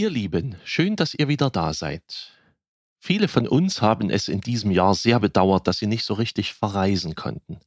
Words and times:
Ihr 0.00 0.08
Lieben, 0.08 0.56
schön, 0.64 0.96
dass 0.96 1.12
ihr 1.12 1.28
wieder 1.28 1.50
da 1.50 1.74
seid. 1.74 2.32
Viele 2.98 3.28
von 3.28 3.46
uns 3.46 3.82
haben 3.82 4.08
es 4.08 4.28
in 4.28 4.40
diesem 4.40 4.70
Jahr 4.70 4.94
sehr 4.94 5.20
bedauert, 5.20 5.66
dass 5.66 5.76
sie 5.76 5.86
nicht 5.86 6.06
so 6.06 6.14
richtig 6.14 6.54
verreisen 6.54 7.16
konnten. 7.16 7.60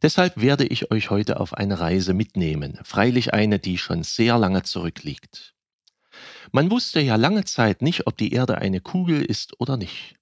Deshalb 0.00 0.40
werde 0.40 0.64
ich 0.64 0.90
euch 0.90 1.10
heute 1.10 1.38
auf 1.38 1.52
eine 1.52 1.78
Reise 1.78 2.14
mitnehmen, 2.14 2.78
freilich 2.84 3.34
eine, 3.34 3.58
die 3.58 3.76
schon 3.76 4.02
sehr 4.02 4.38
lange 4.38 4.62
zurückliegt. 4.62 5.54
Man 6.52 6.70
wusste 6.70 7.00
ja 7.00 7.16
lange 7.16 7.44
Zeit 7.44 7.82
nicht, 7.82 8.06
ob 8.06 8.16
die 8.16 8.32
Erde 8.32 8.56
eine 8.56 8.80
Kugel 8.80 9.20
ist 9.20 9.60
oder 9.60 9.76
nicht. 9.76 10.14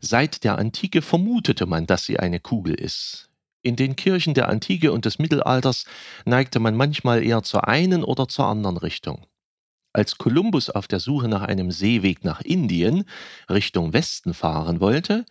Seit 0.00 0.42
der 0.42 0.58
Antike 0.58 1.00
vermutete 1.00 1.66
man, 1.66 1.86
dass 1.86 2.06
sie 2.06 2.18
eine 2.18 2.40
Kugel 2.40 2.74
ist. 2.74 3.30
In 3.62 3.76
den 3.76 3.94
Kirchen 3.94 4.34
der 4.34 4.48
Antike 4.48 4.90
und 4.90 5.04
des 5.04 5.20
Mittelalters 5.20 5.84
neigte 6.24 6.58
man 6.58 6.74
manchmal 6.74 7.22
eher 7.22 7.44
zur 7.44 7.68
einen 7.68 8.02
oder 8.02 8.26
zur 8.26 8.46
anderen 8.46 8.78
Richtung. 8.78 9.28
Als 9.92 10.18
Kolumbus 10.18 10.70
auf 10.70 10.86
der 10.86 11.00
Suche 11.00 11.26
nach 11.26 11.42
einem 11.42 11.72
Seeweg 11.72 12.24
nach 12.24 12.40
Indien 12.42 13.04
Richtung 13.48 13.92
Westen 13.92 14.34
fahren 14.34 14.80
wollte, 14.80 15.26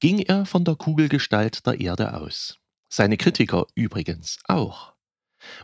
ging 0.00 0.18
er 0.18 0.46
von 0.46 0.64
der 0.64 0.76
Kugelgestalt 0.76 1.66
der 1.66 1.80
Erde 1.80 2.14
aus. 2.14 2.58
Seine 2.88 3.18
Kritiker 3.18 3.66
übrigens 3.74 4.38
auch. 4.44 4.94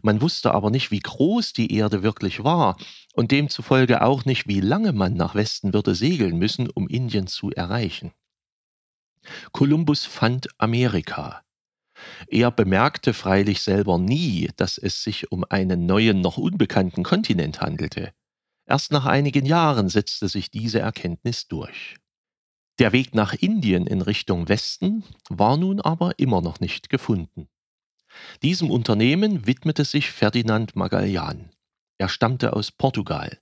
Man 0.03 0.20
wusste 0.20 0.53
aber 0.53 0.70
nicht, 0.70 0.91
wie 0.91 1.01
groß 1.01 1.55
die 1.55 1.75
Erde 1.75 2.03
wirklich 2.03 2.45
war 2.45 2.77
und 3.15 3.30
demzufolge 3.33 4.03
auch 4.03 4.25
nicht, 4.25 4.47
wie 4.47 4.61
lange 4.61 4.92
man 4.92 5.15
nach 5.15 5.34
Westen 5.34 5.73
würde 5.73 5.95
segeln 5.95 6.39
müssen, 6.39 6.69
um 6.69 6.87
Indien 6.87 7.27
zu 7.27 7.50
erreichen. 7.50 8.12
Kolumbus 9.53 10.05
fand 10.05 10.48
Amerika. 10.59 11.42
Er 12.28 12.50
bemerkte 12.50 13.15
freilich 13.15 13.62
selber 13.62 13.98
nie, 13.98 14.50
dass 14.56 14.77
es 14.77 15.03
sich 15.03 15.33
um 15.33 15.45
einen 15.48 15.87
neuen, 15.87 16.20
noch 16.20 16.37
unbekannten 16.37 17.03
Kontinent 17.03 17.62
handelte. 17.62 18.12
Erst 18.67 18.93
nach 18.93 19.05
einigen 19.05 19.45
Jahren 19.45 19.89
setzte 19.89 20.29
sich 20.29 20.51
diese 20.51 20.81
Erkenntnis 20.81 21.48
durch. 21.48 21.97
Der 22.79 22.93
Weg 22.93 23.15
nach 23.15 23.34
Indien 23.34 23.87
in 23.87 24.01
Richtung 24.01 24.48
Westen 24.48 25.05
war 25.29 25.56
nun 25.56 25.81
aber 25.81 26.19
immer 26.19 26.41
noch 26.41 26.61
nicht 26.61 26.89
gefunden. 26.89 27.48
Diesem 28.43 28.71
Unternehmen 28.71 29.47
widmete 29.47 29.84
sich 29.84 30.11
Ferdinand 30.11 30.77
Magellan. 30.77 31.51
Er 31.98 32.09
stammte 32.09 32.55
aus 32.55 32.73
Portugal, 32.73 33.39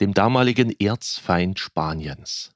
dem 0.00 0.14
damaligen 0.14 0.70
Erzfeind 0.78 1.58
Spaniens. 1.58 2.52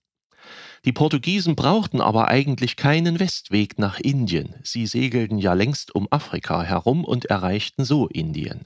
Die 0.85 0.93
Portugiesen 0.93 1.57
brauchten 1.57 2.01
aber 2.01 2.29
eigentlich 2.29 2.77
keinen 2.77 3.19
Westweg 3.19 3.79
nach 3.79 3.99
Indien, 3.99 4.55
sie 4.63 4.87
segelten 4.87 5.39
ja 5.39 5.55
längst 5.55 5.95
um 5.95 6.07
Afrika 6.11 6.63
herum 6.63 7.05
und 7.05 7.25
erreichten 7.25 7.85
so 7.85 8.07
Indien. 8.07 8.65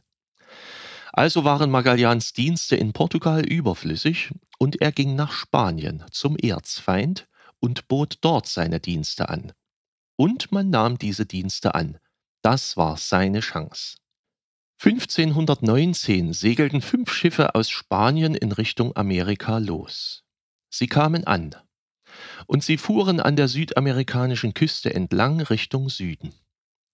Also 1.13 1.45
waren 1.45 1.71
Magallans 1.71 2.33
Dienste 2.33 2.77
in 2.77 2.93
Portugal 2.93 3.45
überflüssig 3.45 4.33
und 4.59 4.81
er 4.81 4.93
ging 4.93 5.17
nach 5.17 5.33
Spanien 5.33 6.05
zum 6.11 6.37
Erzfeind 6.37 7.27
und 7.59 7.89
bot 7.89 8.19
dort 8.21 8.47
seine 8.47 8.81
Dienste 8.81 9.29
an. 9.29 9.53
Und 10.17 10.53
man 10.53 10.71
nahm 10.71 10.99
diese 10.99 11.27
Dienste 11.27 11.75
an. 11.75 11.99
Das 12.43 12.77
war 12.77 12.97
seine 12.97 13.41
Chance. 13.41 13.97
1519 14.83 16.33
segelten 16.33 16.81
fünf 16.81 17.13
Schiffe 17.13 17.55
aus 17.55 17.69
Spanien 17.69 18.35
in 18.35 18.53
Richtung 18.53 18.97
Amerika 18.97 19.59
los. 19.59 20.25
Sie 20.71 20.87
kamen 20.87 21.27
an 21.27 21.55
und 22.47 22.65
sie 22.65 22.79
fuhren 22.79 23.21
an 23.21 23.37
der 23.37 23.49
südamerikanischen 23.49 24.55
Küste 24.55 24.95
entlang 24.95 25.41
Richtung 25.41 25.91
Süden. 25.91 26.33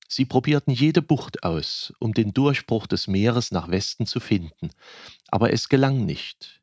Sie 0.09 0.25
probierten 0.25 0.73
jede 0.73 1.03
Bucht 1.03 1.43
aus, 1.43 1.93
um 1.99 2.15
den 2.15 2.33
Durchbruch 2.33 2.87
des 2.87 3.09
Meeres 3.09 3.51
nach 3.51 3.69
Westen 3.69 4.07
zu 4.07 4.21
finden, 4.21 4.71
aber 5.29 5.53
es 5.53 5.69
gelang 5.69 6.05
nicht. 6.05 6.63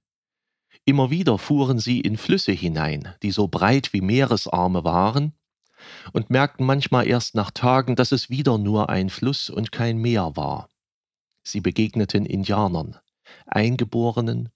Immer 0.85 1.09
wieder 1.09 1.37
fuhren 1.37 1.79
sie 1.79 2.01
in 2.01 2.17
Flüsse 2.17 2.51
hinein, 2.51 3.15
die 3.21 3.31
so 3.31 3.47
breit 3.47 3.93
wie 3.93 4.01
Meeresarme 4.01 4.83
waren, 4.83 5.33
und 6.13 6.29
merkten 6.29 6.65
manchmal 6.65 7.07
erst 7.07 7.35
nach 7.35 7.51
Tagen, 7.51 7.95
dass 7.95 8.11
es 8.11 8.29
wieder 8.29 8.57
nur 8.57 8.89
ein 8.89 9.09
Fluss 9.09 9.49
und 9.49 9.71
kein 9.71 9.97
Meer 9.97 10.35
war. 10.35 10.69
Sie 11.43 11.61
begegneten 11.61 12.25
Indianern, 12.25 12.97
Eingeborenen, 13.45 14.49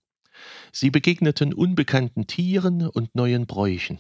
sie 0.71 0.89
begegneten 0.89 1.53
unbekannten 1.53 2.27
Tieren 2.27 2.87
und 2.87 3.15
neuen 3.15 3.45
Bräuchen. 3.45 3.99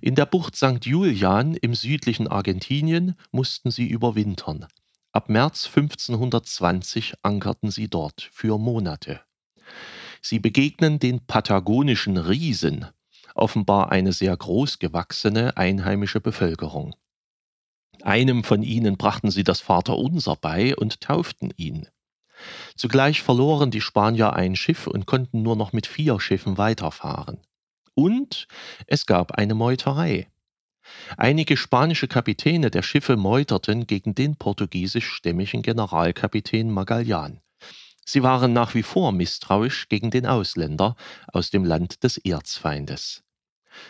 In 0.00 0.14
der 0.14 0.26
Bucht 0.26 0.56
St. 0.56 0.84
Julian 0.84 1.54
im 1.54 1.74
südlichen 1.74 2.28
Argentinien 2.28 3.16
mussten 3.30 3.70
sie 3.70 3.86
überwintern. 3.86 4.66
Ab 5.12 5.28
März 5.28 5.66
1520 5.66 7.14
ankerten 7.22 7.70
sie 7.70 7.88
dort 7.88 8.28
für 8.32 8.58
Monate. 8.58 9.20
Sie 10.20 10.38
begegnen 10.38 10.98
den 10.98 11.24
patagonischen 11.26 12.16
Riesen, 12.16 12.86
offenbar 13.34 13.92
eine 13.92 14.12
sehr 14.12 14.36
großgewachsene 14.36 15.56
einheimische 15.56 16.20
Bevölkerung. 16.20 16.94
Einem 18.02 18.44
von 18.44 18.62
ihnen 18.62 18.96
brachten 18.96 19.30
sie 19.30 19.44
das 19.44 19.60
Vaterunser 19.60 20.36
bei 20.36 20.76
und 20.76 21.00
tauften 21.00 21.52
ihn. 21.56 21.88
Zugleich 22.76 23.22
verloren 23.22 23.70
die 23.70 23.80
Spanier 23.80 24.34
ein 24.34 24.56
Schiff 24.56 24.86
und 24.86 25.06
konnten 25.06 25.42
nur 25.42 25.56
noch 25.56 25.72
mit 25.72 25.86
vier 25.86 26.20
Schiffen 26.20 26.58
weiterfahren. 26.58 27.40
Und 27.96 28.46
es 28.86 29.06
gab 29.06 29.32
eine 29.32 29.54
Meuterei. 29.54 30.28
Einige 31.16 31.56
spanische 31.56 32.08
Kapitäne 32.08 32.70
der 32.70 32.82
Schiffe 32.82 33.16
meuterten 33.16 33.86
gegen 33.86 34.14
den 34.14 34.36
portugiesischstämmigen 34.36 35.62
Generalkapitän 35.62 36.70
Magallan. 36.70 37.40
Sie 38.04 38.22
waren 38.22 38.52
nach 38.52 38.74
wie 38.74 38.82
vor 38.82 39.12
misstrauisch 39.12 39.88
gegen 39.88 40.10
den 40.10 40.26
Ausländer 40.26 40.94
aus 41.28 41.50
dem 41.50 41.64
Land 41.64 42.04
des 42.04 42.18
Erzfeindes. 42.18 43.24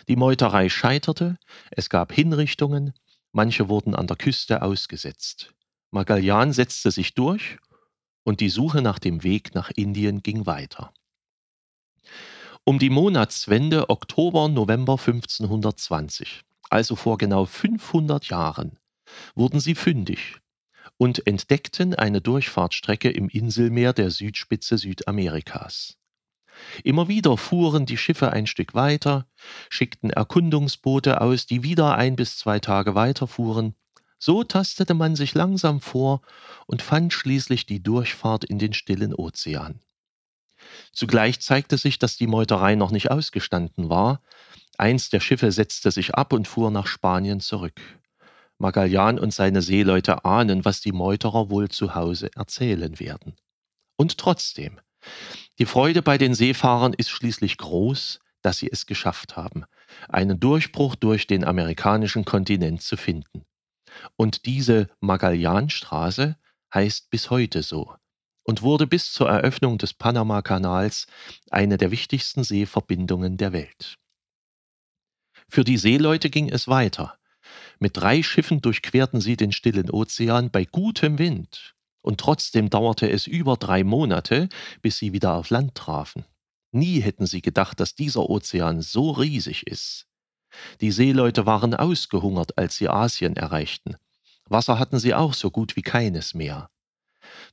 Die 0.06 0.16
Meuterei 0.16 0.69
scheiterte, 0.69 1.37
es 1.72 1.91
gab 1.91 2.12
Hinrichtungen, 2.12 2.95
manche 3.33 3.69
wurden 3.69 3.97
an 3.97 4.06
der 4.06 4.16
Küste 4.16 4.62
ausgesetzt. 4.62 5.53
Magallan 5.91 6.53
setzte 6.53 6.93
sich 6.93 7.15
durch 7.15 7.59
und 8.22 8.39
die 8.39 8.50
Suche 8.50 8.83
nach 8.83 9.00
dem 9.00 9.25
Weg 9.25 9.53
nach 9.56 9.72
Indien 9.75 10.22
ging 10.22 10.47
weiter. 10.47 10.95
Um 12.69 12.81
die 12.81 12.91
Monatswende 12.91 13.91
Oktober, 13.91 14.49
November 14.49 14.94
1520, 14.94 16.43
also 16.69 16.97
vor 16.97 17.16
genau 17.16 17.44
500 17.44 18.28
Jahren, 18.28 18.81
wurden 19.37 19.60
sie 19.60 19.77
fündig 19.77 20.38
und 20.97 21.28
entdeckten 21.28 21.94
eine 21.94 22.21
Durchfahrtsstrecke 22.21 23.09
im 23.09 23.28
Inselmeer 23.28 23.93
der 23.93 24.10
Südspitze 24.10 24.78
Südamerikas. 24.78 25.97
Immer 26.82 27.06
wieder 27.06 27.37
fuhren 27.37 27.87
die 27.87 27.97
Schiffe 27.97 28.32
ein 28.32 28.49
Stück 28.49 28.75
weiter, 28.75 29.28
schickten 29.69 30.10
Erkundungsboote 30.10 31.21
aus, 31.21 31.47
die 31.47 31.62
wieder 31.62 31.94
ein 31.94 32.16
bis 32.16 32.37
zwei 32.37 32.59
Tage 32.59 32.97
weiterfuhren. 32.97 33.77
So 34.19 34.43
tastete 34.43 34.94
man 34.94 35.15
sich 35.15 35.34
langsam 35.34 35.81
vor 35.81 36.21
und 36.66 36.83
fand 36.83 37.12
schließlich 37.12 37.66
die 37.66 37.81
Durchfahrt 37.81 38.44
in 38.44 38.59
den 38.59 38.72
stillen 38.72 39.15
Ozean. 39.15 39.78
Zugleich 40.97 41.41
zeigte 41.41 41.77
sich, 41.77 41.99
dass 41.99 42.17
die 42.17 42.27
Meuterei 42.27 42.75
noch 42.75 42.91
nicht 42.91 43.11
ausgestanden 43.11 43.91
war. 43.91 44.23
Eins 44.79 45.11
der 45.11 45.21
Schiffe 45.21 45.53
setzte 45.53 45.91
sich 45.91 46.15
ab 46.15 46.33
und 46.33 46.49
fuhr 46.49 46.71
nach 46.71 46.87
Spanien 46.87 47.41
zurück. 47.41 47.79
Magallan 48.57 49.19
und 49.19 49.34
seine 49.34 49.61
Seeleute 49.61 50.25
ahnen, 50.25 50.65
was 50.65 50.81
die 50.81 50.93
Meuterer 50.93 51.51
wohl 51.51 51.69
zu 51.69 51.95
Hause 51.95 52.31
erzählen 52.34 52.99
werden. 52.99 53.37
Und 53.97 54.17
trotzdem, 54.17 54.81
die 55.59 55.67
Freude 55.67 56.01
bei 56.01 56.16
den 56.16 56.33
Seefahrern 56.33 56.95
ist 56.95 57.10
schließlich 57.10 57.59
groß, 57.59 58.19
dass 58.41 58.57
sie 58.57 58.71
es 58.72 58.87
geschafft 58.87 59.37
haben, 59.37 59.66
einen 60.09 60.41
Durchbruch 60.41 60.95
durch 60.95 61.27
den 61.27 61.45
amerikanischen 61.45 62.25
Kontinent 62.25 62.81
zu 62.81 62.97
finden. 62.97 63.45
Und 64.16 64.47
diese 64.47 64.89
Magellanstraße 65.01 66.37
heißt 66.72 67.10
bis 67.10 67.28
heute 67.28 67.63
so 67.63 67.95
und 68.47 68.63
wurde 68.63 68.87
bis 68.87 69.13
zur 69.13 69.28
Eröffnung 69.28 69.77
des 69.77 69.93
Panama-Kanals 69.93 71.07
eine 71.51 71.77
der 71.77 71.91
wichtigsten 71.91 72.45
Seeverbindungen 72.45 73.37
der 73.37 73.53
Welt. 73.53 73.98
Für 75.48 75.65
die 75.65 75.77
Seeleute 75.77 76.31
ging 76.31 76.48
es 76.48 76.69
weiter. 76.69 77.19
Mit 77.78 77.97
drei 77.97 78.22
Schiffen 78.22 78.60
durchquerten 78.60 79.21
sie 79.21 79.37
den 79.37 79.53
stillen 79.53 79.91
Ozean 79.91 80.51
bei 80.51 80.65
gutem 80.65 81.19
Wind, 81.19 81.75
und 82.03 82.21
trotzdem 82.21 82.71
dauerte 82.71 83.10
es 83.10 83.27
über 83.27 83.57
drei 83.57 83.84
Monate, 83.84 84.49
bis 84.81 84.99
sie 84.99 85.13
wieder 85.13 85.34
auf 85.34 85.51
Land 85.51 85.75
trafen. 85.75 86.25
Nie 86.72 87.01
hätten 87.01 87.27
sie 87.27 87.42
gedacht, 87.42 87.81
dass 87.81 87.95
dieser 87.95 88.28
Ozean 88.28 88.81
so 88.81 89.10
riesig 89.10 89.66
ist. 89.66 90.07
Die 90.81 90.92
Seeleute 90.92 91.47
waren 91.47 91.75
ausgehungert, 91.75 92.57
als 92.59 92.77
sie 92.77 92.89
Asien 92.89 93.37
erreichten. 93.37 93.97
Wasser 94.49 94.78
hatten 94.78 94.99
sie 94.99 95.15
auch 95.15 95.34
so 95.34 95.51
gut 95.51 95.75
wie 95.77 95.83
keines 95.83 96.34
mehr. 96.34 96.71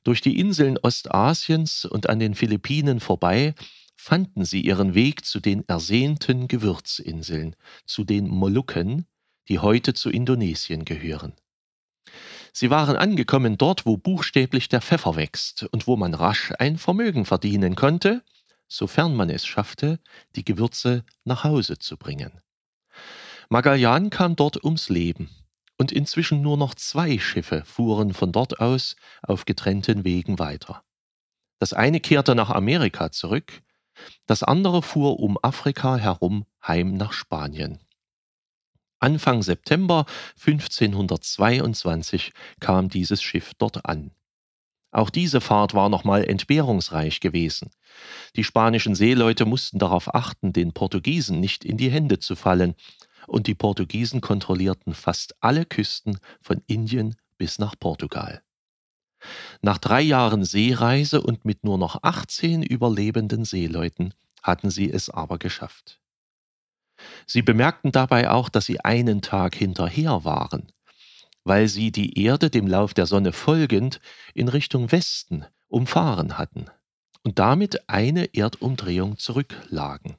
Durch 0.02 0.20
die 0.20 0.38
Inseln 0.38 0.78
Ostasiens 0.78 1.84
und 1.84 2.08
an 2.08 2.18
den 2.18 2.34
Philippinen 2.34 3.00
vorbei 3.00 3.54
fanden 3.96 4.44
sie 4.44 4.60
ihren 4.60 4.94
Weg 4.94 5.24
zu 5.24 5.40
den 5.40 5.66
ersehnten 5.68 6.48
Gewürzinseln, 6.48 7.56
zu 7.86 8.04
den 8.04 8.28
Molukken, 8.28 9.06
die 9.48 9.58
heute 9.58 9.94
zu 9.94 10.10
Indonesien 10.10 10.84
gehören. 10.84 11.34
Sie 12.52 12.70
waren 12.70 12.96
angekommen 12.96 13.58
dort, 13.58 13.86
wo 13.86 13.96
buchstäblich 13.96 14.68
der 14.68 14.80
Pfeffer 14.80 15.16
wächst 15.16 15.64
und 15.72 15.86
wo 15.86 15.96
man 15.96 16.14
rasch 16.14 16.52
ein 16.58 16.78
Vermögen 16.78 17.24
verdienen 17.24 17.74
konnte, 17.74 18.22
sofern 18.68 19.14
man 19.16 19.30
es 19.30 19.44
schaffte, 19.46 19.98
die 20.36 20.44
Gewürze 20.44 21.04
nach 21.24 21.44
Hause 21.44 21.78
zu 21.78 21.96
bringen. 21.96 22.40
Magallan 23.48 24.10
kam 24.10 24.36
dort 24.36 24.62
ums 24.64 24.88
Leben 24.88 25.30
und 25.78 25.92
inzwischen 25.92 26.40
nur 26.40 26.56
noch 26.56 26.74
zwei 26.74 27.18
Schiffe 27.18 27.64
fuhren 27.64 28.14
von 28.14 28.32
dort 28.32 28.60
aus 28.60 28.96
auf 29.22 29.44
getrennten 29.44 30.04
Wegen 30.04 30.38
weiter. 30.38 30.82
Das 31.58 31.72
eine 31.72 32.00
kehrte 32.00 32.34
nach 32.34 32.50
Amerika 32.50 33.10
zurück, 33.10 33.62
das 34.26 34.42
andere 34.42 34.82
fuhr 34.82 35.20
um 35.20 35.38
Afrika 35.42 35.96
herum 35.96 36.46
heim 36.66 36.94
nach 36.94 37.12
Spanien. 37.12 37.80
Anfang 38.98 39.42
September 39.42 40.06
1522 40.38 42.32
kam 42.60 42.88
dieses 42.88 43.22
Schiff 43.22 43.52
dort 43.58 43.84
an. 43.84 44.12
Auch 44.92 45.10
diese 45.10 45.40
Fahrt 45.40 45.74
war 45.74 45.88
nochmal 45.88 46.24
entbehrungsreich 46.24 47.20
gewesen. 47.20 47.70
Die 48.36 48.44
spanischen 48.44 48.94
Seeleute 48.94 49.44
mussten 49.44 49.78
darauf 49.78 50.14
achten, 50.14 50.52
den 50.52 50.72
Portugiesen 50.72 51.40
nicht 51.40 51.64
in 51.64 51.76
die 51.76 51.90
Hände 51.90 52.20
zu 52.20 52.36
fallen, 52.36 52.76
und 53.26 53.46
die 53.46 53.54
Portugiesen 53.54 54.20
kontrollierten 54.20 54.94
fast 54.94 55.34
alle 55.40 55.64
Küsten 55.64 56.18
von 56.40 56.62
Indien 56.66 57.16
bis 57.38 57.58
nach 57.58 57.74
Portugal. 57.78 58.42
Nach 59.62 59.78
drei 59.78 60.02
Jahren 60.02 60.44
Seereise 60.44 61.22
und 61.22 61.44
mit 61.44 61.64
nur 61.64 61.78
noch 61.78 62.02
18 62.02 62.62
überlebenden 62.62 63.44
Seeleuten 63.44 64.14
hatten 64.42 64.70
sie 64.70 64.90
es 64.90 65.08
aber 65.08 65.38
geschafft. 65.38 66.00
Sie 67.26 67.42
bemerkten 67.42 67.92
dabei 67.92 68.30
auch, 68.30 68.48
dass 68.48 68.66
sie 68.66 68.80
einen 68.80 69.22
Tag 69.22 69.54
hinterher 69.54 70.24
waren, 70.24 70.70
weil 71.42 71.68
sie 71.68 71.90
die 71.90 72.22
Erde 72.22 72.50
dem 72.50 72.66
Lauf 72.66 72.94
der 72.94 73.06
Sonne 73.06 73.32
folgend 73.32 74.00
in 74.34 74.48
Richtung 74.48 74.92
Westen 74.92 75.44
umfahren 75.68 76.38
hatten 76.38 76.66
und 77.22 77.38
damit 77.38 77.88
eine 77.88 78.34
Erdumdrehung 78.34 79.18
zurücklagen. 79.18 80.16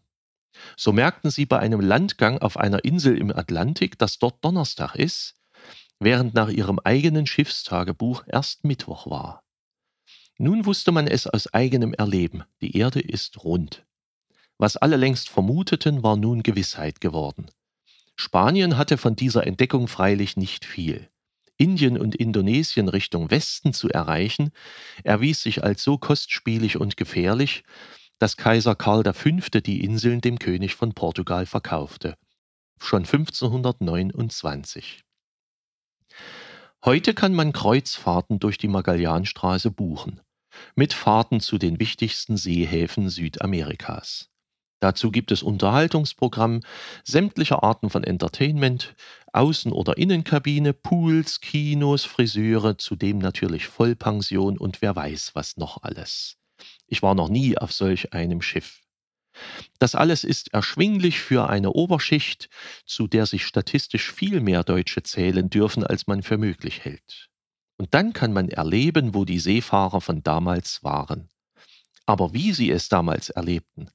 So 0.77 0.91
merkten 0.91 1.31
sie 1.31 1.45
bei 1.45 1.59
einem 1.59 1.81
Landgang 1.81 2.39
auf 2.39 2.57
einer 2.57 2.83
Insel 2.83 3.17
im 3.17 3.31
Atlantik, 3.31 3.97
dass 3.97 4.19
dort 4.19 4.43
Donnerstag 4.43 4.95
ist, 4.95 5.35
während 5.99 6.33
nach 6.33 6.49
ihrem 6.49 6.79
eigenen 6.79 7.27
Schiffstagebuch 7.27 8.23
erst 8.27 8.63
Mittwoch 8.63 9.07
war. 9.07 9.43
Nun 10.37 10.65
wusste 10.65 10.91
man 10.91 11.07
es 11.07 11.27
aus 11.27 11.53
eigenem 11.53 11.93
Erleben, 11.93 12.43
die 12.61 12.77
Erde 12.77 12.99
ist 12.99 13.43
rund. 13.43 13.85
Was 14.57 14.77
alle 14.77 14.97
längst 14.97 15.29
vermuteten, 15.29 16.03
war 16.03 16.17
nun 16.17 16.43
Gewissheit 16.43 16.99
geworden. 17.01 17.49
Spanien 18.15 18.77
hatte 18.77 18.97
von 18.97 19.15
dieser 19.15 19.45
Entdeckung 19.45 19.87
freilich 19.87 20.37
nicht 20.37 20.65
viel. 20.65 21.09
Indien 21.57 21.97
und 21.97 22.15
Indonesien 22.15 22.89
Richtung 22.89 23.31
Westen 23.31 23.73
zu 23.73 23.89
erreichen, 23.89 24.51
erwies 25.03 25.41
sich 25.41 25.63
als 25.63 25.83
so 25.83 25.97
kostspielig 25.97 26.77
und 26.77 26.97
gefährlich, 26.97 27.63
dass 28.19 28.37
Kaiser 28.37 28.75
Karl 28.75 29.03
V. 29.13 29.29
die 29.65 29.83
Inseln 29.83 30.21
dem 30.21 30.39
König 30.39 30.75
von 30.75 30.93
Portugal 30.93 31.45
verkaufte, 31.45 32.15
schon 32.79 33.03
1529. 33.03 35.01
Heute 36.83 37.13
kann 37.13 37.33
man 37.33 37.51
Kreuzfahrten 37.51 38.39
durch 38.39 38.57
die 38.57 38.67
Magellanstraße 38.67 39.71
buchen, 39.71 40.21
mit 40.75 40.93
Fahrten 40.93 41.39
zu 41.39 41.57
den 41.57 41.79
wichtigsten 41.79 42.37
Seehäfen 42.37 43.09
Südamerikas. 43.09 44.29
Dazu 44.81 45.09
gibt 45.09 45.31
es 45.31 45.41
Unterhaltungsprogramm, 45.41 46.61
sämtliche 47.03 47.63
Arten 47.63 47.89
von 47.89 48.03
Entertainment, 48.03 48.93
Außen- 49.33 49.71
oder 49.71 49.97
Innenkabine, 49.97 50.73
Pools, 50.73 51.41
Kinos, 51.41 52.05
Friseure, 52.05 52.77
zudem 52.77 53.17
natürlich 53.17 53.67
Vollpension 53.67 54.57
und 54.57 54.81
wer 54.83 54.95
weiß 54.95 55.31
was 55.33 55.57
noch 55.57 55.81
alles. 55.81 56.37
Ich 56.87 57.01
war 57.01 57.15
noch 57.15 57.29
nie 57.29 57.57
auf 57.57 57.71
solch 57.71 58.13
einem 58.13 58.41
Schiff. 58.41 58.81
Das 59.79 59.95
alles 59.95 60.23
ist 60.23 60.53
erschwinglich 60.53 61.19
für 61.19 61.49
eine 61.49 61.71
Oberschicht, 61.71 62.49
zu 62.85 63.07
der 63.07 63.25
sich 63.25 63.45
statistisch 63.45 64.11
viel 64.11 64.39
mehr 64.39 64.63
Deutsche 64.63 65.03
zählen 65.03 65.49
dürfen, 65.49 65.83
als 65.83 66.07
man 66.07 66.23
für 66.23 66.37
möglich 66.37 66.85
hält. 66.85 67.29
Und 67.77 67.93
dann 67.93 68.13
kann 68.13 68.31
man 68.31 68.49
erleben, 68.49 69.13
wo 69.13 69.25
die 69.25 69.39
Seefahrer 69.39 69.99
von 69.99 70.23
damals 70.23 70.83
waren. 70.83 71.29
Aber 72.05 72.33
wie 72.33 72.53
sie 72.53 72.71
es 72.71 72.87
damals 72.87 73.29
erlebten, 73.29 73.89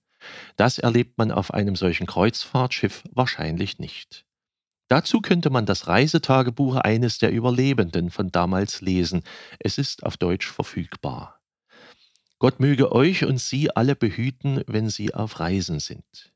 das 0.57 0.79
erlebt 0.79 1.17
man 1.17 1.31
auf 1.33 1.55
einem 1.55 1.77
solchen 1.77 2.07
Kreuzfahrtschiff 2.07 3.05
wahrscheinlich 3.11 3.79
nicht. 3.79 4.27
Dazu 4.89 5.21
könnte 5.21 5.51
man 5.51 5.67
das 5.67 5.87
Reisetagebuch 5.87 6.77
eines 6.77 7.19
der 7.19 7.31
Überlebenden 7.31 8.11
von 8.11 8.31
damals 8.31 8.81
lesen. 8.81 9.23
Es 9.61 9.79
ist 9.79 10.03
auf 10.03 10.17
Deutsch 10.17 10.49
verfügbar. 10.49 11.40
Gott 12.41 12.59
möge 12.59 12.91
euch 12.93 13.27
und 13.27 13.39
sie 13.39 13.71
alle 13.77 13.95
behüten, 13.95 14.65
wenn 14.67 14.89
sie 14.89 15.15
auf 15.15 15.41
Reisen 15.41 15.79
sind. 15.79 16.33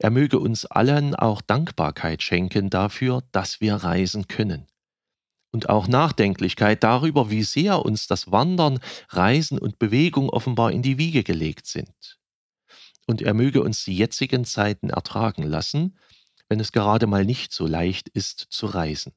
Er 0.00 0.10
möge 0.10 0.40
uns 0.40 0.66
allen 0.66 1.14
auch 1.14 1.40
Dankbarkeit 1.40 2.20
schenken 2.20 2.68
dafür, 2.68 3.22
dass 3.30 3.60
wir 3.60 3.76
reisen 3.76 4.26
können. 4.26 4.66
Und 5.52 5.68
auch 5.68 5.86
Nachdenklichkeit 5.86 6.82
darüber, 6.82 7.30
wie 7.30 7.44
sehr 7.44 7.84
uns 7.84 8.08
das 8.08 8.32
Wandern, 8.32 8.80
Reisen 9.08 9.60
und 9.60 9.78
Bewegung 9.78 10.30
offenbar 10.30 10.72
in 10.72 10.82
die 10.82 10.98
Wiege 10.98 11.22
gelegt 11.22 11.68
sind. 11.68 12.18
Und 13.06 13.22
er 13.22 13.34
möge 13.34 13.62
uns 13.62 13.84
die 13.84 13.96
jetzigen 13.96 14.44
Zeiten 14.44 14.90
ertragen 14.90 15.44
lassen, 15.44 15.96
wenn 16.48 16.58
es 16.58 16.72
gerade 16.72 17.06
mal 17.06 17.24
nicht 17.24 17.52
so 17.52 17.68
leicht 17.68 18.08
ist 18.08 18.46
zu 18.50 18.66
reisen. 18.66 19.12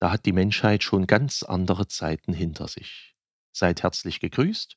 Da 0.00 0.10
hat 0.12 0.26
die 0.26 0.32
Menschheit 0.32 0.82
schon 0.82 1.06
ganz 1.06 1.42
andere 1.42 1.88
Zeiten 1.88 2.34
hinter 2.34 2.68
sich. 2.68 3.14
Seid 3.52 3.82
herzlich 3.82 4.20
gegrüßt 4.20 4.76